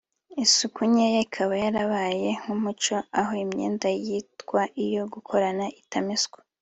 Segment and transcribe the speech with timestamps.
[0.43, 6.37] isuku nkeya ikaba yarabaye nk’umuco aho imyenda yitwa iyo gukorana itameswa